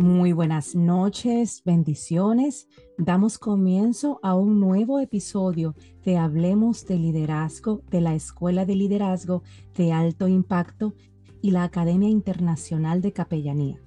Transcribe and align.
Muy 0.00 0.32
buenas 0.32 0.74
noches, 0.74 1.60
bendiciones. 1.62 2.68
Damos 2.96 3.36
comienzo 3.38 4.18
a 4.22 4.34
un 4.34 4.58
nuevo 4.58 4.98
episodio 4.98 5.74
de 6.02 6.16
Hablemos 6.16 6.86
de 6.86 6.98
Liderazgo 6.98 7.82
de 7.90 8.00
la 8.00 8.14
Escuela 8.14 8.64
de 8.64 8.76
Liderazgo 8.76 9.42
de 9.76 9.92
Alto 9.92 10.26
Impacto 10.26 10.94
y 11.42 11.50
la 11.50 11.64
Academia 11.64 12.08
Internacional 12.08 13.02
de 13.02 13.12
Capellanía. 13.12 13.78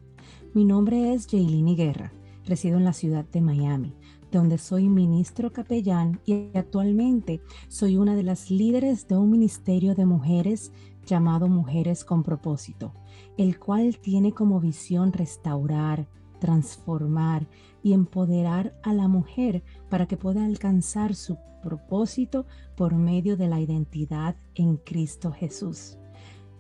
Mi 0.53 0.65
nombre 0.65 1.15
es 1.15 1.25
Jaylini 1.25 1.75
Guerra, 1.75 2.13
resido 2.45 2.77
en 2.77 2.85
la 2.85 2.93
ciudad 2.93 3.25
de 3.25 3.41
Miami, 3.41 3.95
donde 4.31 4.59
soy 4.59 4.89
ministro 4.89 5.52
capellán 5.52 6.19
y 6.27 6.52
actualmente 6.53 7.41
soy 7.69 7.97
una 7.97 8.16
de 8.16 8.21
las 8.21 8.52
líderes 8.52 9.07
de 9.07 9.17
un 9.17 9.31
ministerio 9.31 9.95
de 9.95 10.05
mujeres 10.05 10.71
llamado 11.05 11.48
Mujeres 11.48 12.03
con 12.03 12.23
propósito 12.23 12.93
el 13.38 13.59
cual 13.59 13.98
tiene 13.99 14.34
como 14.34 14.59
visión 14.59 15.13
restaurar, 15.13 16.07
transformar 16.39 17.48
y 17.81 17.94
empoderar 17.94 18.77
a 18.84 18.94
la 18.94 19.08
mujer 19.08 19.63
para 19.89 20.08
que 20.08 20.17
pueda 20.17 20.45
alcanzar 20.45 21.16
su 21.16 21.38
propósito 21.61 22.45
por 22.75 22.95
medio 22.95 23.38
de 23.38 23.47
la 23.47 23.59
identidad 23.59 24.36
en 24.55 24.77
Cristo 24.77 25.31
Jesús. 25.31 25.97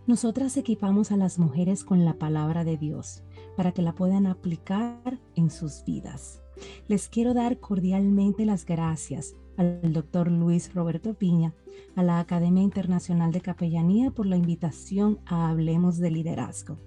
Nosotras 0.07 0.57
equipamos 0.57 1.11
a 1.11 1.17
las 1.17 1.39
mujeres 1.39 1.83
con 1.83 2.03
la 2.03 2.17
palabra 2.17 2.63
de 2.63 2.77
Dios 2.77 3.23
para 3.55 3.71
que 3.71 3.81
la 3.81 3.93
puedan 3.93 4.25
aplicar 4.25 5.19
en 5.35 5.49
sus 5.49 5.83
vidas. 5.85 6.41
Les 6.87 7.07
quiero 7.07 7.33
dar 7.33 7.59
cordialmente 7.59 8.45
las 8.45 8.65
gracias 8.65 9.35
al 9.57 9.93
doctor 9.93 10.31
Luis 10.31 10.73
Roberto 10.73 11.13
Piña, 11.13 11.53
a 11.95 12.03
la 12.03 12.19
Academia 12.19 12.63
Internacional 12.63 13.31
de 13.31 13.41
Capellanía 13.41 14.11
por 14.11 14.25
la 14.25 14.37
invitación 14.37 15.19
a 15.25 15.49
Hablemos 15.49 15.97
de 15.97 16.11
Liderazgo. 16.11 16.77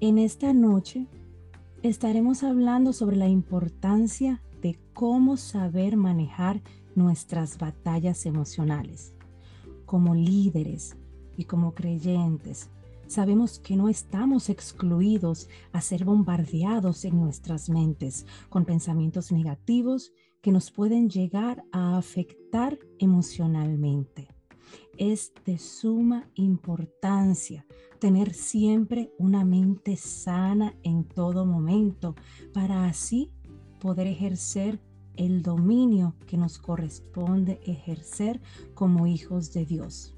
En 0.00 0.18
esta 0.18 0.52
noche 0.52 1.06
estaremos 1.82 2.42
hablando 2.42 2.92
sobre 2.92 3.16
la 3.16 3.28
importancia 3.28 4.42
de 4.60 4.78
cómo 4.92 5.36
saber 5.36 5.96
manejar 5.96 6.62
nuestras 6.94 7.58
batallas 7.58 8.26
emocionales. 8.26 9.14
Como 9.86 10.14
líderes 10.14 10.96
y 11.36 11.44
como 11.44 11.74
creyentes, 11.74 12.70
sabemos 13.06 13.58
que 13.58 13.76
no 13.76 13.88
estamos 13.88 14.48
excluidos 14.48 15.48
a 15.72 15.80
ser 15.80 16.04
bombardeados 16.04 17.04
en 17.04 17.20
nuestras 17.20 17.68
mentes 17.68 18.26
con 18.48 18.64
pensamientos 18.64 19.30
negativos 19.30 20.12
que 20.44 20.52
nos 20.52 20.70
pueden 20.70 21.08
llegar 21.08 21.64
a 21.72 21.96
afectar 21.96 22.78
emocionalmente. 22.98 24.28
Es 24.98 25.32
de 25.46 25.56
suma 25.56 26.28
importancia 26.34 27.64
tener 27.98 28.34
siempre 28.34 29.10
una 29.18 29.42
mente 29.46 29.96
sana 29.96 30.74
en 30.82 31.04
todo 31.04 31.46
momento 31.46 32.14
para 32.52 32.84
así 32.84 33.30
poder 33.80 34.06
ejercer 34.06 34.82
el 35.16 35.40
dominio 35.40 36.14
que 36.26 36.36
nos 36.36 36.58
corresponde 36.58 37.58
ejercer 37.64 38.42
como 38.74 39.06
hijos 39.06 39.50
de 39.54 39.64
Dios. 39.64 40.14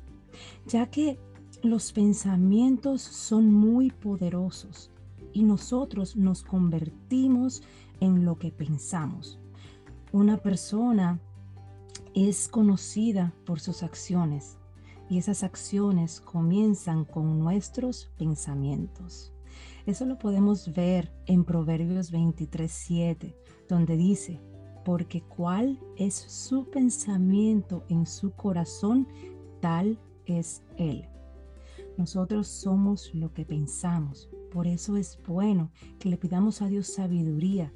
Ya 0.66 0.90
que 0.90 1.20
los 1.62 1.92
pensamientos 1.92 3.00
son 3.00 3.54
muy 3.54 3.92
poderosos 3.92 4.90
y 5.32 5.44
nosotros 5.44 6.16
nos 6.16 6.42
convertimos 6.42 7.62
en 8.00 8.24
lo 8.24 8.40
que 8.40 8.50
pensamos. 8.50 9.38
Una 10.16 10.38
persona 10.38 11.20
es 12.14 12.48
conocida 12.48 13.34
por 13.44 13.60
sus 13.60 13.82
acciones 13.82 14.56
y 15.10 15.18
esas 15.18 15.42
acciones 15.42 16.22
comienzan 16.22 17.04
con 17.04 17.38
nuestros 17.38 18.10
pensamientos. 18.16 19.34
Eso 19.84 20.06
lo 20.06 20.18
podemos 20.18 20.72
ver 20.72 21.12
en 21.26 21.44
Proverbios 21.44 22.12
23:7, 22.12 23.36
donde 23.68 23.98
dice, 23.98 24.40
porque 24.86 25.20
cuál 25.20 25.78
es 25.98 26.14
su 26.14 26.70
pensamiento 26.70 27.84
en 27.90 28.06
su 28.06 28.30
corazón, 28.30 29.06
tal 29.60 30.00
es 30.24 30.62
él. 30.78 31.04
Nosotros 31.98 32.48
somos 32.48 33.14
lo 33.14 33.34
que 33.34 33.44
pensamos. 33.44 34.30
Por 34.50 34.66
eso 34.66 34.96
es 34.96 35.18
bueno 35.26 35.70
que 35.98 36.08
le 36.08 36.16
pidamos 36.16 36.62
a 36.62 36.68
Dios 36.68 36.86
sabiduría 36.86 37.70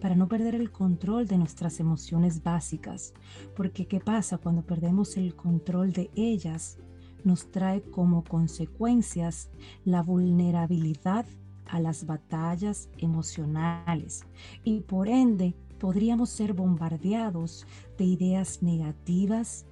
para 0.00 0.14
no 0.14 0.28
perder 0.28 0.54
el 0.54 0.70
control 0.70 1.26
de 1.26 1.38
nuestras 1.38 1.80
emociones 1.80 2.42
básicas, 2.42 3.14
porque 3.54 3.86
¿qué 3.86 4.00
pasa 4.00 4.38
cuando 4.38 4.62
perdemos 4.62 5.16
el 5.16 5.34
control 5.34 5.92
de 5.92 6.10
ellas? 6.14 6.78
Nos 7.24 7.50
trae 7.50 7.82
como 7.82 8.22
consecuencias 8.24 9.50
la 9.84 10.02
vulnerabilidad 10.02 11.26
a 11.66 11.80
las 11.80 12.06
batallas 12.06 12.88
emocionales 12.98 14.24
y 14.62 14.80
por 14.80 15.08
ende 15.08 15.54
podríamos 15.78 16.30
ser 16.30 16.52
bombardeados 16.52 17.66
de 17.98 18.04
ideas 18.04 18.62
negativas 18.62 19.66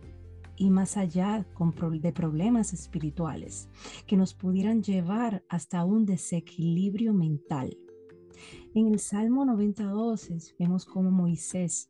y 0.57 0.71
más 0.71 0.97
allá 0.97 1.45
de 2.01 2.13
problemas 2.13 2.73
espirituales 2.73 3.69
que 4.07 4.17
nos 4.17 4.35
pudieran 4.35 4.83
llevar 4.83 5.45
hasta 5.49 5.85
un 5.85 6.05
desequilibrio 6.05 7.13
mental. 7.13 7.77
En 8.75 8.89
el 8.89 8.99
Salmo 8.99 9.45
92 9.45 10.55
vemos 10.59 10.85
cómo 10.85 11.11
Moisés 11.11 11.89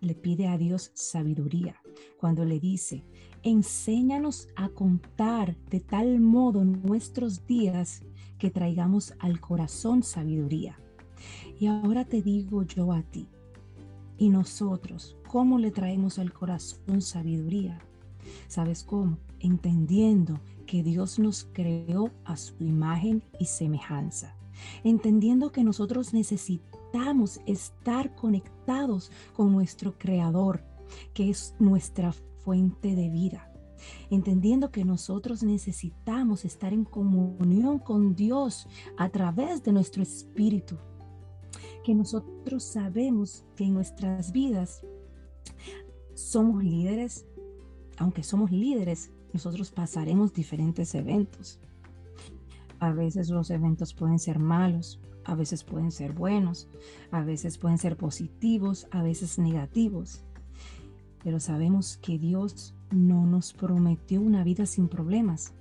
le 0.00 0.14
pide 0.14 0.48
a 0.48 0.58
Dios 0.58 0.90
sabiduría 0.94 1.76
cuando 2.18 2.44
le 2.44 2.58
dice, 2.58 3.04
enséñanos 3.42 4.48
a 4.56 4.68
contar 4.68 5.56
de 5.70 5.80
tal 5.80 6.20
modo 6.20 6.64
nuestros 6.64 7.46
días 7.46 8.02
que 8.38 8.50
traigamos 8.50 9.14
al 9.20 9.40
corazón 9.40 10.02
sabiduría. 10.02 10.78
Y 11.58 11.66
ahora 11.66 12.04
te 12.04 12.20
digo 12.20 12.64
yo 12.64 12.92
a 12.92 13.02
ti, 13.02 13.28
y 14.18 14.28
nosotros, 14.28 15.16
¿cómo 15.28 15.58
le 15.58 15.70
traemos 15.70 16.18
al 16.18 16.32
corazón 16.32 17.00
sabiduría? 17.00 17.80
¿Sabes 18.48 18.82
cómo? 18.84 19.18
Entendiendo 19.40 20.40
que 20.66 20.82
Dios 20.82 21.18
nos 21.18 21.44
creó 21.52 22.10
a 22.24 22.36
su 22.36 22.54
imagen 22.60 23.22
y 23.38 23.46
semejanza 23.46 24.36
entendiendo 24.84 25.52
que 25.52 25.64
nosotros 25.64 26.12
necesitamos 26.12 27.40
estar 27.46 28.14
conectados 28.14 29.10
con 29.34 29.52
nuestro 29.52 29.98
Creador, 29.98 30.64
que 31.14 31.30
es 31.30 31.54
nuestra 31.58 32.12
fuente 32.12 32.94
de 32.94 33.08
vida. 33.08 33.48
Entendiendo 34.10 34.70
que 34.70 34.84
nosotros 34.84 35.42
necesitamos 35.42 36.44
estar 36.44 36.72
en 36.72 36.84
comunión 36.84 37.78
con 37.78 38.14
Dios 38.14 38.68
a 38.96 39.08
través 39.08 39.62
de 39.62 39.72
nuestro 39.72 40.02
espíritu. 40.02 40.76
Que 41.84 41.94
nosotros 41.94 42.62
sabemos 42.62 43.44
que 43.56 43.64
en 43.64 43.74
nuestras 43.74 44.30
vidas 44.32 44.82
somos 46.14 46.62
líderes. 46.62 47.26
Aunque 47.98 48.22
somos 48.22 48.50
líderes, 48.50 49.10
nosotros 49.32 49.70
pasaremos 49.70 50.32
diferentes 50.32 50.94
eventos. 50.94 51.58
A 52.82 52.90
veces 52.90 53.30
los 53.30 53.50
eventos 53.50 53.94
pueden 53.94 54.18
ser 54.18 54.40
malos, 54.40 54.98
a 55.24 55.36
veces 55.36 55.62
pueden 55.62 55.92
ser 55.92 56.14
buenos, 56.14 56.68
a 57.12 57.22
veces 57.22 57.56
pueden 57.56 57.78
ser 57.78 57.96
positivos, 57.96 58.88
a 58.90 59.04
veces 59.04 59.38
negativos. 59.38 60.24
Pero 61.22 61.38
sabemos 61.38 61.96
que 61.98 62.18
Dios 62.18 62.74
no 62.90 63.24
nos 63.24 63.52
prometió 63.52 64.20
una 64.20 64.42
vida 64.42 64.66
sin 64.66 64.88
problemas, 64.88 65.54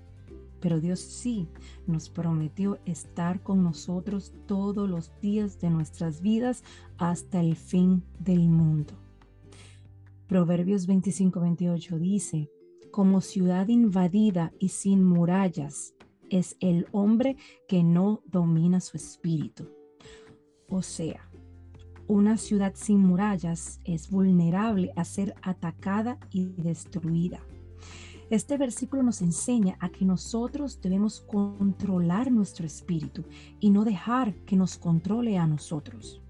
pero 0.61 0.79
Dios 0.79 0.99
sí 0.99 1.47
nos 1.85 2.09
prometió 2.09 2.79
estar 2.85 3.43
con 3.43 3.63
nosotros 3.63 4.33
todos 4.47 4.89
los 4.89 5.11
días 5.21 5.61
de 5.61 5.69
nuestras 5.69 6.21
vidas 6.21 6.63
hasta 6.97 7.39
el 7.39 7.55
fin 7.55 8.01
del 8.17 8.49
mundo. 8.49 8.95
Proverbios 10.25 10.87
25-28 10.89 11.99
dice, 11.99 12.49
como 12.89 13.21
ciudad 13.21 13.67
invadida 13.67 14.53
y 14.57 14.69
sin 14.69 15.03
murallas, 15.03 15.93
es 16.31 16.55
el 16.61 16.87
hombre 16.91 17.35
que 17.67 17.83
no 17.83 18.23
domina 18.25 18.79
su 18.79 18.97
espíritu. 18.97 19.69
O 20.67 20.81
sea, 20.81 21.29
una 22.07 22.37
ciudad 22.37 22.73
sin 22.75 22.99
murallas 22.99 23.79
es 23.83 24.09
vulnerable 24.09 24.91
a 24.95 25.05
ser 25.05 25.35
atacada 25.43 26.17
y 26.31 26.45
destruida. 26.53 27.41
Este 28.29 28.57
versículo 28.57 29.03
nos 29.03 29.21
enseña 29.21 29.75
a 29.81 29.89
que 29.89 30.05
nosotros 30.05 30.79
debemos 30.81 31.19
controlar 31.19 32.31
nuestro 32.31 32.65
espíritu 32.65 33.25
y 33.59 33.69
no 33.69 33.83
dejar 33.83 34.33
que 34.45 34.55
nos 34.55 34.77
controle 34.77 35.37
a 35.37 35.45
nosotros. 35.45 36.21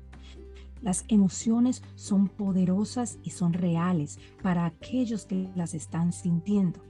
Las 0.81 1.05
emociones 1.09 1.83
son 1.93 2.27
poderosas 2.27 3.19
y 3.21 3.29
son 3.29 3.53
reales 3.53 4.19
para 4.41 4.65
aquellos 4.65 5.25
que 5.25 5.51
las 5.55 5.75
están 5.75 6.11
sintiendo. 6.11 6.81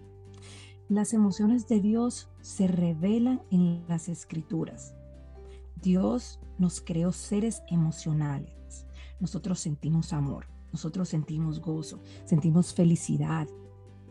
Las 0.92 1.14
emociones 1.14 1.70
de 1.70 1.80
Dios 1.80 2.28
se 2.42 2.68
revelan 2.68 3.42
en 3.50 3.82
las 3.88 4.10
escrituras. 4.10 4.94
Dios 5.82 6.42
nos 6.58 6.82
creó 6.82 7.14
seres 7.14 7.64
emocionales. 7.70 8.86
Nosotros 9.22 9.62
sentimos 9.62 10.12
amor, 10.12 10.48
nosotros 10.74 11.08
sentimos 11.08 11.62
gozo, 11.62 12.02
sentimos 12.26 12.74
felicidad, 12.74 13.48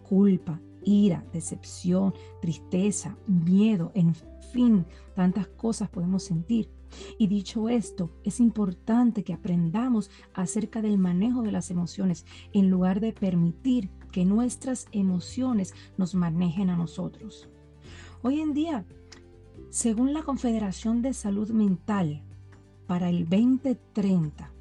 culpa, 0.08 0.58
ira, 0.82 1.22
decepción, 1.34 2.14
tristeza, 2.40 3.14
miedo, 3.26 3.92
en 3.94 4.14
fin, 4.50 4.86
tantas 5.14 5.48
cosas 5.48 5.90
podemos 5.90 6.22
sentir. 6.22 6.70
Y 7.18 7.26
dicho 7.26 7.68
esto, 7.68 8.10
es 8.24 8.40
importante 8.40 9.22
que 9.22 9.34
aprendamos 9.34 10.10
acerca 10.32 10.80
del 10.80 10.96
manejo 10.96 11.42
de 11.42 11.52
las 11.52 11.70
emociones 11.70 12.24
en 12.54 12.70
lugar 12.70 13.00
de 13.00 13.12
permitir 13.12 13.90
que 14.10 14.24
nuestras 14.24 14.86
emociones 14.92 15.74
nos 15.96 16.14
manejen 16.14 16.70
a 16.70 16.76
nosotros. 16.76 17.48
Hoy 18.22 18.40
en 18.40 18.52
día, 18.52 18.84
según 19.70 20.12
la 20.12 20.22
Confederación 20.22 21.02
de 21.02 21.14
Salud 21.14 21.50
Mental, 21.50 22.22
para 22.86 23.08
el 23.08 23.28
2030, 23.28 24.52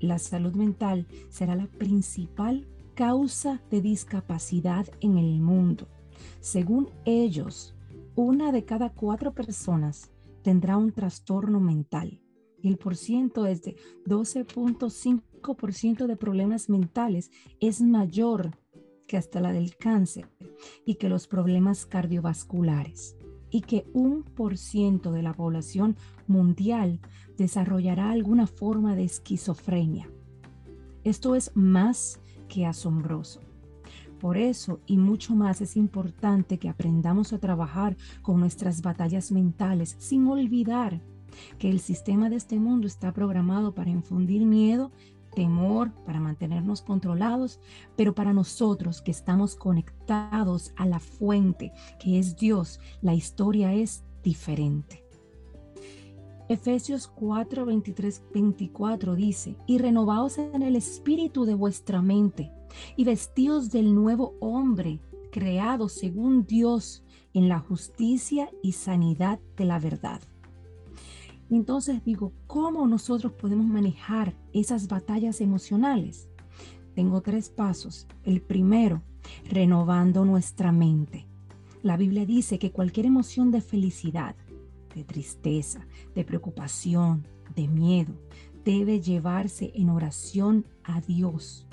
la 0.00 0.18
salud 0.18 0.54
mental 0.54 1.06
será 1.30 1.56
la 1.56 1.66
principal 1.66 2.66
causa 2.94 3.62
de 3.70 3.80
discapacidad 3.80 4.86
en 5.00 5.18
el 5.18 5.40
mundo. 5.40 5.88
Según 6.40 6.90
ellos, 7.04 7.74
una 8.14 8.52
de 8.52 8.64
cada 8.64 8.90
cuatro 8.90 9.32
personas 9.32 10.12
tendrá 10.42 10.76
un 10.76 10.92
trastorno 10.92 11.58
mental. 11.58 12.20
El 12.62 12.76
porciento 12.76 13.46
es 13.46 13.62
de 13.62 13.76
12.5% 14.06 16.06
de 16.06 16.16
problemas 16.16 16.68
mentales 16.68 17.30
es 17.60 17.80
mayor 17.80 18.50
que 19.06 19.16
hasta 19.16 19.40
la 19.40 19.52
del 19.52 19.76
cáncer 19.76 20.28
y 20.84 20.96
que 20.96 21.08
los 21.08 21.26
problemas 21.26 21.86
cardiovasculares 21.86 23.16
y 23.50 23.60
que 23.60 23.86
un 23.92 24.24
por 24.24 24.58
ciento 24.58 25.12
de 25.12 25.22
la 25.22 25.32
población 25.32 25.96
mundial 26.26 27.00
desarrollará 27.36 28.10
alguna 28.10 28.46
forma 28.46 28.96
de 28.96 29.04
esquizofrenia. 29.04 30.10
Esto 31.04 31.34
es 31.34 31.52
más 31.54 32.20
que 32.48 32.66
asombroso. 32.66 33.40
Por 34.18 34.38
eso 34.38 34.80
y 34.86 34.96
mucho 34.96 35.34
más 35.34 35.60
es 35.60 35.76
importante 35.76 36.58
que 36.58 36.68
aprendamos 36.68 37.32
a 37.32 37.38
trabajar 37.38 37.96
con 38.22 38.40
nuestras 38.40 38.80
batallas 38.80 39.30
mentales 39.30 39.96
sin 39.98 40.26
olvidar 40.26 41.02
que 41.58 41.68
el 41.68 41.80
sistema 41.80 42.30
de 42.30 42.36
este 42.36 42.58
mundo 42.58 42.86
está 42.86 43.12
programado 43.12 43.74
para 43.74 43.90
infundir 43.90 44.46
miedo, 44.46 44.92
temor, 45.34 45.92
para 46.06 46.20
mantenernos 46.20 46.82
controlados, 46.82 47.60
pero 47.96 48.14
para 48.14 48.32
nosotros 48.32 49.02
que 49.02 49.10
estamos 49.10 49.56
conectados 49.56 50.72
a 50.76 50.86
la 50.86 51.00
fuente, 51.00 51.72
que 51.98 52.18
es 52.18 52.36
Dios, 52.36 52.80
la 53.02 53.14
historia 53.14 53.72
es 53.72 54.04
diferente. 54.22 55.04
Efesios 56.48 57.08
4, 57.08 57.64
23, 57.64 58.22
24 58.34 59.14
dice, 59.14 59.56
y 59.66 59.78
renovaos 59.78 60.36
en 60.36 60.62
el 60.62 60.76
espíritu 60.76 61.46
de 61.46 61.54
vuestra 61.54 62.02
mente 62.02 62.52
y 62.96 63.04
vestidos 63.04 63.70
del 63.70 63.94
nuevo 63.94 64.34
hombre, 64.40 65.00
creado 65.30 65.88
según 65.88 66.44
Dios 66.46 67.02
en 67.32 67.48
la 67.48 67.60
justicia 67.60 68.50
y 68.62 68.72
sanidad 68.72 69.40
de 69.56 69.64
la 69.64 69.78
verdad. 69.78 70.20
Entonces 71.50 72.04
digo, 72.04 72.32
¿cómo 72.46 72.86
nosotros 72.86 73.32
podemos 73.32 73.66
manejar 73.66 74.34
esas 74.52 74.88
batallas 74.88 75.40
emocionales? 75.40 76.28
Tengo 76.94 77.20
tres 77.20 77.48
pasos. 77.48 78.06
El 78.22 78.40
primero, 78.40 79.02
renovando 79.50 80.24
nuestra 80.24 80.72
mente. 80.72 81.26
La 81.82 81.96
Biblia 81.96 82.24
dice 82.24 82.58
que 82.58 82.72
cualquier 82.72 83.06
emoción 83.06 83.50
de 83.50 83.60
felicidad, 83.60 84.36
de 84.94 85.04
tristeza, 85.04 85.86
de 86.14 86.24
preocupación, 86.24 87.26
de 87.54 87.68
miedo, 87.68 88.14
debe 88.64 89.00
llevarse 89.00 89.72
en 89.74 89.90
oración 89.90 90.66
a 90.84 91.00
Dios 91.00 91.66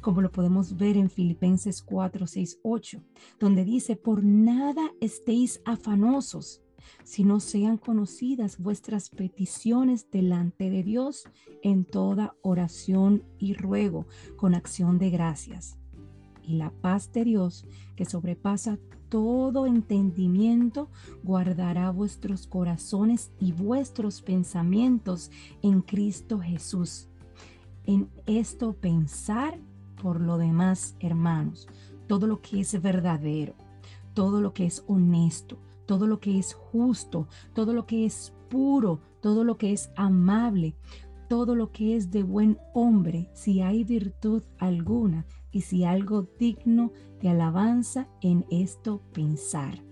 como 0.00 0.22
lo 0.22 0.30
podemos 0.30 0.76
ver 0.76 0.96
en 0.96 1.10
Filipenses 1.10 1.82
4, 1.82 2.26
6, 2.26 2.60
8, 2.62 3.02
donde 3.38 3.64
dice, 3.64 3.96
por 3.96 4.24
nada 4.24 4.92
estéis 5.00 5.60
afanosos, 5.64 6.62
si 7.04 7.24
no 7.24 7.40
sean 7.40 7.76
conocidas 7.76 8.58
vuestras 8.58 9.10
peticiones 9.10 10.10
delante 10.10 10.70
de 10.70 10.82
Dios 10.82 11.24
en 11.62 11.84
toda 11.84 12.34
oración 12.42 13.24
y 13.38 13.54
ruego 13.54 14.06
con 14.36 14.54
acción 14.54 14.98
de 14.98 15.10
gracias. 15.10 15.76
Y 16.42 16.54
la 16.54 16.70
paz 16.70 17.12
de 17.12 17.24
Dios, 17.24 17.66
que 17.94 18.04
sobrepasa 18.04 18.78
todo 19.08 19.66
entendimiento, 19.66 20.90
guardará 21.22 21.90
vuestros 21.90 22.46
corazones 22.46 23.32
y 23.40 23.52
vuestros 23.52 24.22
pensamientos 24.22 25.30
en 25.62 25.82
Cristo 25.82 26.38
Jesús. 26.38 27.08
En 27.84 28.10
esto 28.26 28.74
pensar 28.74 29.58
por 30.02 30.20
lo 30.20 30.38
demás, 30.38 30.94
hermanos, 31.00 31.68
todo 32.06 32.26
lo 32.26 32.40
que 32.40 32.60
es 32.60 32.80
verdadero, 32.80 33.54
todo 34.14 34.40
lo 34.40 34.52
que 34.52 34.66
es 34.66 34.84
honesto, 34.86 35.58
todo 35.88 36.06
lo 36.06 36.20
que 36.20 36.38
es 36.38 36.52
justo, 36.52 37.28
todo 37.54 37.72
lo 37.72 37.86
que 37.86 38.04
es 38.04 38.34
puro, 38.50 39.00
todo 39.22 39.42
lo 39.42 39.56
que 39.56 39.72
es 39.72 39.90
amable, 39.96 40.76
todo 41.30 41.54
lo 41.54 41.72
que 41.72 41.96
es 41.96 42.10
de 42.10 42.22
buen 42.22 42.58
hombre, 42.74 43.30
si 43.32 43.62
hay 43.62 43.84
virtud 43.84 44.42
alguna 44.58 45.24
y 45.50 45.62
si 45.62 45.84
algo 45.84 46.28
digno 46.38 46.92
de 47.22 47.30
alabanza 47.30 48.06
en 48.20 48.44
esto 48.50 49.00
pensar. 49.14 49.82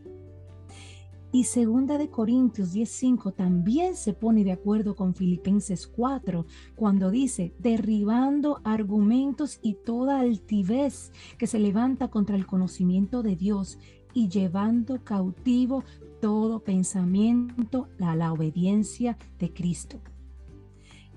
Y 1.33 1.45
segunda 1.45 1.99
de 1.99 2.09
Corintios 2.09 2.73
10:5 2.73 3.33
también 3.33 3.95
se 3.97 4.13
pone 4.13 4.45
de 4.45 4.53
acuerdo 4.53 4.97
con 4.97 5.15
Filipenses 5.15 5.87
4 5.87 6.47
cuando 6.77 7.11
dice, 7.11 7.55
derribando 7.59 8.61
argumentos 8.65 9.59
y 9.63 9.75
toda 9.85 10.21
altivez 10.21 11.13
que 11.37 11.47
se 11.47 11.59
levanta 11.59 12.09
contra 12.09 12.37
el 12.37 12.47
conocimiento 12.47 13.23
de 13.23 13.37
Dios 13.37 13.79
y 14.17 14.31
llevando 14.31 15.05
cautivo 15.05 15.85
todo 16.23 16.61
pensamiento 16.61 17.91
a 18.01 18.17
la 18.17 18.33
obediencia 18.33 19.19
de 19.39 19.53
Cristo. 19.53 20.01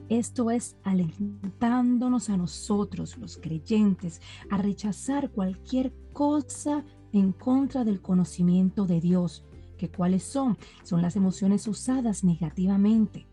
Esto 0.10 0.52
es 0.52 0.76
alentándonos 0.84 2.30
a 2.30 2.36
nosotros, 2.36 3.18
los 3.18 3.38
creyentes, 3.38 4.22
a 4.50 4.58
rechazar 4.58 5.32
cualquier 5.32 5.94
cosa 6.12 6.84
en 7.14 7.32
contra 7.32 7.86
del 7.86 8.02
conocimiento 8.02 8.86
de 8.86 9.00
Dios 9.00 9.46
que 9.78 9.90
cuáles 9.90 10.24
son, 10.24 10.58
son 10.84 11.02
las 11.02 11.16
emociones 11.16 11.70
usadas 11.70 12.26
negativamente. 12.26 13.28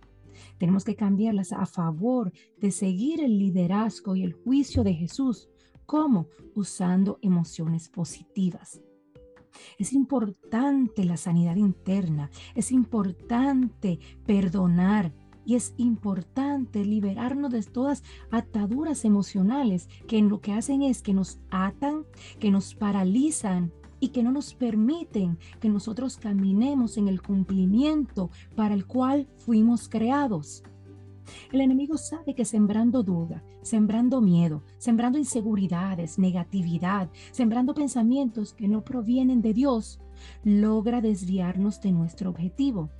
Tenemos 0.58 0.84
que 0.84 0.94
cambiarlas 0.94 1.52
a 1.52 1.66
favor 1.66 2.32
de 2.56 2.70
seguir 2.70 3.20
el 3.20 3.36
liderazgo 3.36 4.14
y 4.14 4.22
el 4.22 4.32
juicio 4.32 4.84
de 4.84 4.94
Jesús. 4.94 5.48
¿Cómo? 5.86 6.28
Usando 6.54 7.18
emociones 7.20 7.88
positivas. 7.88 8.80
Es 9.78 9.92
importante 9.92 11.04
la 11.04 11.16
sanidad 11.16 11.56
interna, 11.56 12.30
es 12.54 12.72
importante 12.72 13.98
perdonar 14.26 15.12
y 15.44 15.54
es 15.54 15.74
importante 15.76 16.84
liberarnos 16.84 17.52
de 17.52 17.62
todas 17.62 18.02
ataduras 18.30 19.04
emocionales 19.04 19.88
que 20.08 20.20
lo 20.20 20.40
que 20.40 20.52
hacen 20.52 20.82
es 20.82 21.02
que 21.02 21.14
nos 21.14 21.38
atan, 21.50 22.04
que 22.40 22.50
nos 22.50 22.74
paralizan 22.74 23.72
y 24.00 24.08
que 24.08 24.22
no 24.22 24.32
nos 24.32 24.54
permiten 24.54 25.38
que 25.60 25.68
nosotros 25.68 26.16
caminemos 26.16 26.96
en 26.96 27.08
el 27.08 27.22
cumplimiento 27.22 28.30
para 28.54 28.74
el 28.74 28.86
cual 28.86 29.28
fuimos 29.36 29.88
creados. 29.88 30.64
El 31.52 31.60
enemigo 31.60 31.96
sabe 31.96 32.34
que 32.34 32.44
sembrando 32.44 33.02
duda, 33.02 33.42
sembrando 33.62 34.20
miedo, 34.20 34.62
sembrando 34.78 35.18
inseguridades, 35.18 36.18
negatividad, 36.18 37.10
sembrando 37.32 37.74
pensamientos 37.74 38.52
que 38.52 38.68
no 38.68 38.84
provienen 38.84 39.42
de 39.42 39.54
Dios, 39.54 40.00
logra 40.44 41.00
desviarnos 41.00 41.80
de 41.80 41.92
nuestro 41.92 42.30
objetivo. 42.30 42.90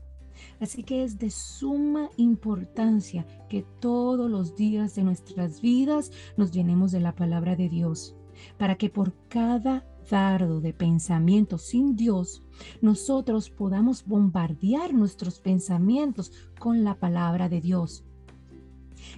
Así 0.61 0.83
que 0.83 1.03
es 1.03 1.19
de 1.19 1.31
suma 1.31 2.11
importancia 2.17 3.27
que 3.49 3.65
todos 3.81 4.31
los 4.31 4.55
días 4.55 4.95
de 4.95 5.05
nuestras 5.05 5.61
vidas 5.61 6.11
nos 6.37 6.53
llenemos 6.53 6.93
de 6.93 7.01
la 7.01 7.15
palabra 7.15 7.57
de 7.57 7.69
Dios, 7.69 8.15
para 8.59 8.77
que 8.77 8.91
por 8.91 9.15
cada 9.29 9.87
dardo 10.11 10.61
de 10.61 10.73
pensamientos 10.73 11.63
sin 11.63 11.97
Dios, 11.97 12.43
nosotros 12.81 13.51
podamos 13.51 14.05
bombardear 14.05 14.95
nuestros 14.95 15.41
pensamientos 15.41 16.33
con 16.59 16.85
la 16.85 16.99
palabra 16.99 17.49
de 17.49 17.61
Dios. 17.61 18.05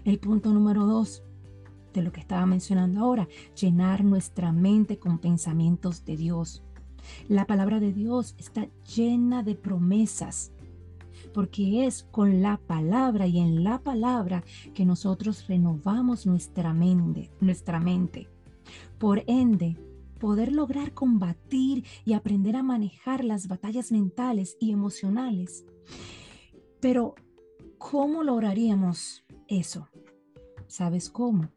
El 0.04 0.18
punto 0.18 0.52
número 0.52 0.86
dos 0.86 1.22
de 1.92 2.02
lo 2.02 2.12
que 2.12 2.20
estaba 2.20 2.46
mencionando 2.46 3.00
ahora, 3.00 3.28
llenar 3.60 4.04
nuestra 4.04 4.52
mente 4.52 4.98
con 4.98 5.18
pensamientos 5.18 6.04
de 6.04 6.16
Dios. 6.16 6.62
La 7.28 7.46
palabra 7.46 7.80
de 7.80 7.92
Dios 7.92 8.34
está 8.38 8.68
llena 8.94 9.42
de 9.42 9.54
promesas 9.54 10.52
porque 11.32 11.86
es 11.86 12.04
con 12.10 12.42
la 12.42 12.58
palabra 12.58 13.26
y 13.26 13.38
en 13.38 13.64
la 13.64 13.82
palabra 13.82 14.44
que 14.74 14.84
nosotros 14.84 15.46
renovamos 15.46 16.26
nuestra 16.26 16.72
mente, 16.72 17.30
nuestra 17.40 17.80
mente. 17.80 18.28
Por 18.98 19.24
ende, 19.26 19.76
poder 20.18 20.52
lograr 20.52 20.94
combatir 20.94 21.84
y 22.04 22.12
aprender 22.12 22.56
a 22.56 22.62
manejar 22.62 23.24
las 23.24 23.48
batallas 23.48 23.92
mentales 23.92 24.56
y 24.60 24.72
emocionales. 24.72 25.64
Pero, 26.80 27.14
¿cómo 27.78 28.22
lograríamos 28.22 29.24
eso? 29.48 29.88
¿Sabes 30.66 31.08
cómo? 31.08 31.48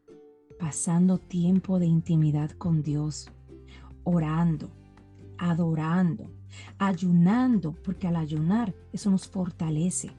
Pasando 0.58 1.18
tiempo 1.18 1.78
de 1.78 1.86
intimidad 1.86 2.50
con 2.52 2.82
Dios, 2.82 3.30
orando, 4.04 4.70
adorando, 5.38 6.30
ayunando, 6.78 7.74
porque 7.84 8.06
al 8.06 8.16
ayunar 8.16 8.74
eso 8.92 9.10
nos 9.10 9.28
fortalece, 9.28 10.10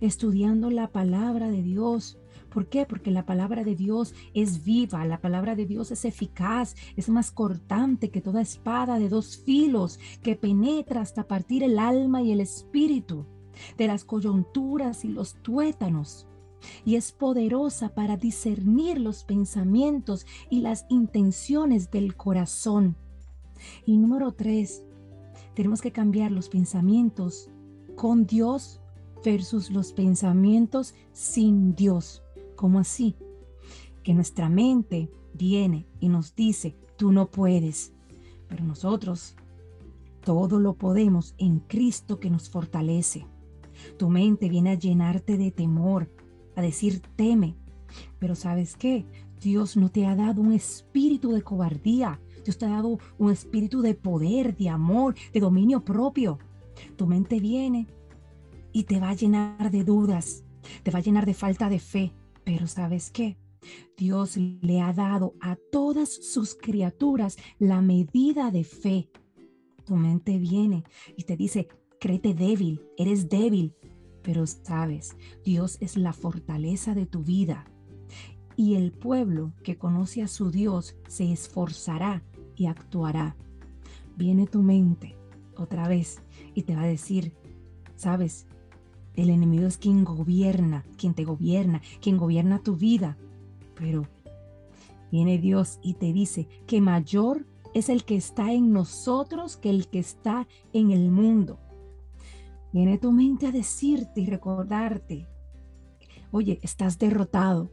estudiando 0.00 0.70
la 0.70 0.88
palabra 0.88 1.50
de 1.50 1.62
Dios. 1.62 2.18
¿Por 2.50 2.68
qué? 2.68 2.84
Porque 2.84 3.10
la 3.10 3.24
palabra 3.24 3.64
de 3.64 3.74
Dios 3.74 4.14
es 4.34 4.64
viva, 4.64 5.06
la 5.06 5.20
palabra 5.20 5.54
de 5.54 5.66
Dios 5.66 5.90
es 5.90 6.04
eficaz, 6.04 6.74
es 6.96 7.08
más 7.08 7.30
cortante 7.30 8.10
que 8.10 8.20
toda 8.20 8.42
espada 8.42 8.98
de 8.98 9.08
dos 9.08 9.38
filos 9.38 9.98
que 10.22 10.36
penetra 10.36 11.00
hasta 11.00 11.28
partir 11.28 11.62
el 11.62 11.78
alma 11.78 12.22
y 12.22 12.32
el 12.32 12.40
espíritu, 12.40 13.24
de 13.78 13.86
las 13.86 14.04
coyunturas 14.04 15.04
y 15.04 15.08
los 15.08 15.34
tuétanos 15.42 16.26
y 16.84 16.96
es 16.96 17.12
poderosa 17.12 17.94
para 17.94 18.16
discernir 18.16 19.00
los 19.00 19.24
pensamientos 19.24 20.26
y 20.50 20.60
las 20.60 20.86
intenciones 20.88 21.90
del 21.90 22.16
corazón. 22.16 22.96
Y 23.86 23.96
número 23.96 24.32
tres, 24.32 24.84
tenemos 25.54 25.80
que 25.80 25.92
cambiar 25.92 26.32
los 26.32 26.48
pensamientos 26.48 27.50
con 27.96 28.26
Dios 28.26 28.80
versus 29.24 29.70
los 29.70 29.92
pensamientos 29.92 30.94
sin 31.12 31.74
Dios. 31.74 32.22
¿Cómo 32.56 32.78
así? 32.78 33.16
Que 34.02 34.14
nuestra 34.14 34.48
mente 34.48 35.10
viene 35.34 35.86
y 36.00 36.08
nos 36.08 36.34
dice, 36.34 36.76
tú 36.96 37.12
no 37.12 37.30
puedes, 37.30 37.92
pero 38.48 38.64
nosotros 38.64 39.36
todo 40.24 40.60
lo 40.60 40.74
podemos 40.74 41.34
en 41.38 41.60
Cristo 41.60 42.20
que 42.20 42.30
nos 42.30 42.48
fortalece. 42.48 43.26
Tu 43.98 44.08
mente 44.08 44.48
viene 44.48 44.70
a 44.70 44.78
llenarte 44.78 45.36
de 45.36 45.50
temor, 45.50 46.10
a 46.56 46.62
decir 46.62 47.00
teme. 47.16 47.56
Pero 48.18 48.34
sabes 48.34 48.76
qué? 48.76 49.06
Dios 49.40 49.76
no 49.76 49.90
te 49.90 50.06
ha 50.06 50.14
dado 50.14 50.40
un 50.40 50.52
espíritu 50.52 51.32
de 51.32 51.42
cobardía. 51.42 52.20
Dios 52.44 52.58
te 52.58 52.66
ha 52.66 52.70
dado 52.70 52.98
un 53.18 53.30
espíritu 53.30 53.82
de 53.82 53.94
poder, 53.94 54.56
de 54.56 54.68
amor, 54.68 55.14
de 55.32 55.40
dominio 55.40 55.84
propio. 55.84 56.38
Tu 56.96 57.06
mente 57.06 57.40
viene 57.40 57.86
y 58.72 58.84
te 58.84 59.00
va 59.00 59.10
a 59.10 59.14
llenar 59.14 59.70
de 59.70 59.84
dudas, 59.84 60.44
te 60.82 60.90
va 60.90 61.00
a 61.00 61.02
llenar 61.02 61.26
de 61.26 61.34
falta 61.34 61.68
de 61.68 61.78
fe. 61.78 62.12
Pero 62.44 62.66
sabes 62.66 63.10
qué? 63.10 63.36
Dios 63.96 64.36
le 64.36 64.80
ha 64.80 64.92
dado 64.92 65.34
a 65.40 65.56
todas 65.70 66.08
sus 66.08 66.54
criaturas 66.54 67.36
la 67.58 67.80
medida 67.80 68.50
de 68.50 68.64
fe. 68.64 69.08
Tu 69.84 69.96
mente 69.96 70.38
viene 70.38 70.84
y 71.16 71.24
te 71.24 71.36
dice, 71.36 71.68
créete 72.00 72.34
débil, 72.34 72.82
eres 72.96 73.28
débil, 73.28 73.74
pero 74.22 74.46
sabes, 74.46 75.16
Dios 75.44 75.78
es 75.80 75.96
la 75.96 76.12
fortaleza 76.12 76.94
de 76.94 77.06
tu 77.06 77.22
vida. 77.22 77.64
Y 78.56 78.74
el 78.74 78.92
pueblo 78.92 79.52
que 79.62 79.76
conoce 79.76 80.22
a 80.22 80.28
su 80.28 80.50
Dios 80.50 80.96
se 81.08 81.32
esforzará 81.32 82.22
y 82.54 82.66
actuará. 82.66 83.36
Viene 84.16 84.46
tu 84.46 84.62
mente 84.62 85.16
otra 85.56 85.88
vez 85.88 86.22
y 86.54 86.62
te 86.62 86.76
va 86.76 86.82
a 86.82 86.86
decir, 86.86 87.32
sabes, 87.96 88.46
el 89.14 89.30
enemigo 89.30 89.66
es 89.66 89.78
quien 89.78 90.04
gobierna, 90.04 90.84
quien 90.96 91.14
te 91.14 91.24
gobierna, 91.24 91.82
quien 92.00 92.16
gobierna 92.16 92.62
tu 92.62 92.76
vida. 92.76 93.16
Pero 93.74 94.06
viene 95.10 95.38
Dios 95.38 95.78
y 95.82 95.94
te 95.94 96.12
dice 96.12 96.48
que 96.66 96.80
mayor 96.80 97.46
es 97.74 97.88
el 97.88 98.04
que 98.04 98.16
está 98.16 98.52
en 98.52 98.72
nosotros 98.72 99.56
que 99.56 99.70
el 99.70 99.88
que 99.88 99.98
está 99.98 100.46
en 100.72 100.90
el 100.90 101.10
mundo. 101.10 101.58
Viene 102.72 102.98
tu 102.98 103.12
mente 103.12 103.46
a 103.46 103.52
decirte 103.52 104.22
y 104.22 104.26
recordarte, 104.26 105.28
oye, 106.30 106.58
estás 106.62 106.98
derrotado, 106.98 107.70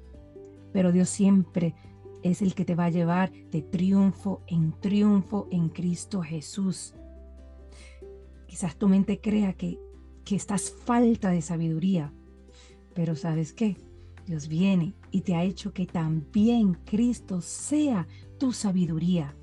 pero 0.73 0.91
Dios 0.91 1.09
siempre 1.09 1.73
es 2.21 2.41
el 2.41 2.53
que 2.53 2.65
te 2.65 2.75
va 2.75 2.85
a 2.85 2.89
llevar 2.89 3.31
de 3.31 3.61
triunfo 3.61 4.41
en 4.47 4.73
triunfo 4.79 5.47
en 5.51 5.69
Cristo 5.69 6.21
Jesús. 6.21 6.93
Quizás 8.47 8.75
tu 8.75 8.89
mente 8.89 9.21
crea 9.21 9.53
que, 9.53 9.79
que 10.25 10.35
estás 10.35 10.69
falta 10.69 11.29
de 11.29 11.41
sabiduría, 11.41 12.13
pero 12.93 13.15
¿sabes 13.15 13.53
qué? 13.53 13.77
Dios 14.25 14.47
viene 14.47 14.93
y 15.11 15.21
te 15.21 15.35
ha 15.35 15.43
hecho 15.43 15.73
que 15.73 15.85
también 15.85 16.73
Cristo 16.85 17.41
sea 17.41 18.05
tu 18.37 18.51
sabiduría. 18.51 19.35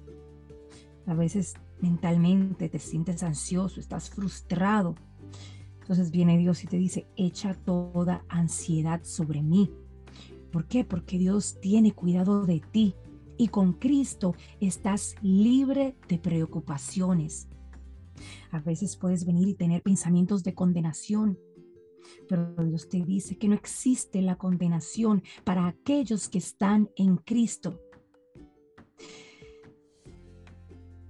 A 1.06 1.14
veces 1.14 1.54
mentalmente 1.80 2.68
te 2.68 2.78
sientes 2.78 3.22
ansioso, 3.22 3.80
estás 3.80 4.10
frustrado, 4.10 4.94
entonces 5.80 6.10
viene 6.10 6.36
Dios 6.36 6.64
y 6.64 6.66
te 6.66 6.78
dice, 6.78 7.06
echa 7.16 7.54
toda 7.54 8.24
ansiedad 8.28 9.04
sobre 9.04 9.42
mí. 9.42 9.70
¿Por 10.50 10.66
qué? 10.66 10.84
Porque 10.84 11.16
Dios 11.16 11.60
tiene 11.60 11.92
cuidado 11.92 12.44
de 12.44 12.60
ti 12.60 12.94
y 13.36 13.48
con 13.48 13.74
Cristo 13.74 14.34
estás 14.60 15.14
libre 15.22 15.96
de 16.08 16.18
preocupaciones. 16.18 17.48
A 18.50 18.60
veces 18.60 18.96
puedes 18.96 19.26
venir 19.26 19.46
y 19.48 19.54
tener 19.54 19.82
pensamientos 19.82 20.42
de 20.42 20.54
condenación, 20.54 21.38
pero 22.28 22.52
Dios 22.64 22.88
te 22.88 23.04
dice 23.04 23.36
que 23.36 23.48
no 23.48 23.54
existe 23.54 24.22
la 24.22 24.36
condenación 24.36 25.22
para 25.44 25.66
aquellos 25.66 26.28
que 26.28 26.38
están 26.38 26.90
en 26.96 27.16
Cristo. 27.16 27.80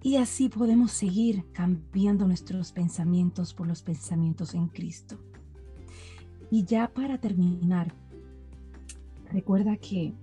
Y 0.07 0.19
así 0.19 0.49
podemos 0.49 0.93
seguir 0.93 1.51
cambiando 1.51 2.29
nuestros 2.29 2.71
pensamientos 2.71 3.53
por 3.53 3.67
los 3.67 3.83
pensamientos 3.83 4.55
en 4.55 4.69
Cristo. 4.69 5.19
Y 6.49 6.63
ya 6.63 6.95
para 6.95 7.19
terminar, 7.19 7.93
recuerda 9.33 9.77
que 9.79 10.15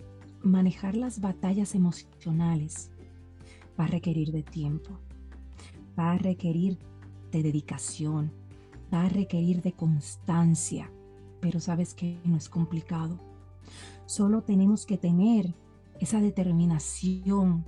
manejar 0.42 0.96
las 0.96 1.20
batallas 1.20 1.76
emocionales 1.76 2.92
va 3.78 3.84
a 3.84 3.88
requerir 3.88 4.32
de 4.32 4.42
tiempo, 4.42 5.02
va 6.00 6.14
a 6.14 6.18
requerir 6.18 6.80
de 7.34 7.44
dedicación, 7.44 8.32
va 8.94 9.02
a 9.02 9.10
requerir 9.10 9.62
de 9.62 9.74
constancia, 9.74 10.90
pero 11.42 11.60
sabes 11.60 11.94
que 11.94 12.22
no 12.24 12.38
es 12.38 12.48
complicado. 12.48 13.20
Solo 14.06 14.44
tenemos 14.44 14.86
que 14.86 14.98
tener 14.98 15.54
esa 16.00 16.22
determinación 16.22 17.66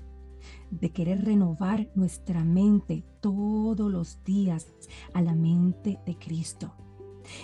de 0.72 0.92
querer 0.92 1.24
renovar 1.26 1.90
nuestra 1.96 2.44
mente 2.44 3.04
todos 3.22 3.92
los 3.92 4.24
días 4.24 4.68
a 5.14 5.22
la 5.22 5.36
mente 5.36 6.00
de 6.06 6.18
Cristo 6.18 6.74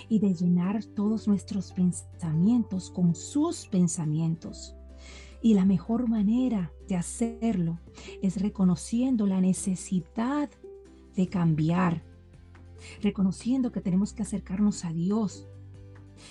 y 0.08 0.18
de 0.18 0.34
llenar 0.34 0.84
todos 0.84 1.26
nuestros 1.26 1.72
pensamientos 1.72 2.90
con 2.90 3.14
sus 3.14 3.66
pensamientos. 3.66 4.74
Y 5.42 5.54
la 5.54 5.64
mejor 5.64 6.08
manera 6.08 6.72
de 6.88 6.96
hacerlo 6.96 7.80
es 8.22 8.40
reconociendo 8.40 9.26
la 9.26 9.40
necesidad 9.40 10.48
de 11.16 11.28
cambiar, 11.28 12.04
reconociendo 13.00 13.72
que 13.72 13.80
tenemos 13.80 14.12
que 14.12 14.22
acercarnos 14.22 14.84
a 14.84 14.92
Dios. 14.92 15.48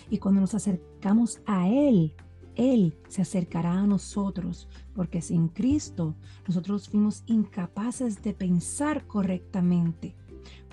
Y 0.10 0.20
cuando 0.20 0.40
nos 0.40 0.54
acercamos 0.54 1.42
a 1.46 1.68
Él, 1.68 2.14
él 2.56 2.98
se 3.08 3.22
acercará 3.22 3.74
a 3.74 3.88
nosotros, 3.88 4.68
porque 4.94 5.22
sin 5.22 5.48
Cristo 5.48 6.16
nosotros 6.48 6.90
fuimos 6.90 7.24
incapaces 7.28 8.22
de 8.22 8.34
pensar 8.34 9.08
correctamente. 9.08 10.16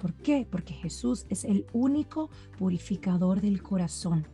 ¿Por 0.00 0.14
qué? 0.14 0.46
Porque 0.50 0.74
Jesús 0.74 1.26
es 1.28 1.44
el 1.44 1.66
único 1.72 2.30
purificador 2.56 3.40
del 3.40 3.62
corazón. 3.62 4.26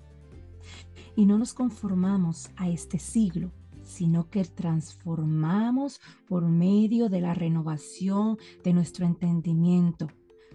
Y 1.16 1.26
no 1.26 1.38
nos 1.38 1.54
conformamos 1.54 2.50
a 2.56 2.68
este 2.68 2.98
siglo, 2.98 3.52
sino 3.82 4.30
que 4.30 4.44
transformamos 4.44 6.00
por 6.26 6.48
medio 6.48 7.08
de 7.08 7.20
la 7.20 7.34
renovación 7.34 8.38
de 8.62 8.72
nuestro 8.72 9.06
entendimiento 9.06 10.08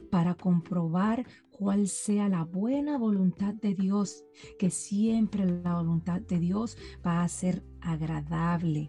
para 0.10 0.36
comprobar 0.36 1.26
cuál 1.60 1.90
sea 1.90 2.30
la 2.30 2.46
buena 2.46 2.98
voluntad 2.98 3.54
de 3.54 3.76
Dios, 3.76 4.24
que 4.58 4.70
siempre 4.70 5.46
la 5.46 5.76
voluntad 5.76 6.22
de 6.22 6.40
Dios 6.40 6.78
va 7.06 7.22
a 7.22 7.28
ser 7.28 7.66
agradable, 7.82 8.88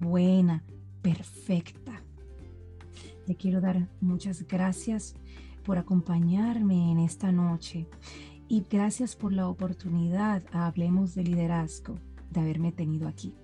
buena, 0.00 0.64
perfecta. 1.02 2.02
Te 3.26 3.36
quiero 3.36 3.60
dar 3.60 3.88
muchas 4.00 4.44
gracias 4.48 5.14
por 5.64 5.78
acompañarme 5.78 6.90
en 6.90 6.98
esta 6.98 7.30
noche 7.30 7.86
y 8.48 8.64
gracias 8.68 9.14
por 9.14 9.32
la 9.32 9.48
oportunidad 9.48 10.42
Hablemos 10.50 11.14
de 11.14 11.22
Liderazgo 11.22 11.94
de 12.28 12.40
haberme 12.40 12.72
tenido 12.72 13.06
aquí. 13.06 13.36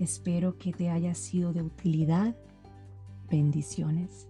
Espero 0.00 0.58
que 0.58 0.72
te 0.72 0.90
haya 0.90 1.14
sido 1.14 1.52
de 1.52 1.62
utilidad. 1.62 2.36
Bendiciones. 3.30 4.29